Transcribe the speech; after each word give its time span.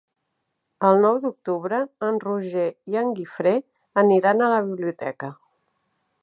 El 0.87 0.95
nou 1.01 1.19
d'octubre 1.25 1.81
en 2.07 2.17
Roger 2.23 2.65
i 2.95 2.97
en 3.03 3.13
Guifré 3.19 3.53
aniran 4.05 4.43
a 4.43 4.49
la 4.55 4.65
biblioteca. 4.71 5.31